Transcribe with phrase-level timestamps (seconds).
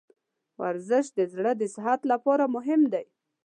[0.61, 3.05] ورزش د زړه د صحت لپاره مهم دی.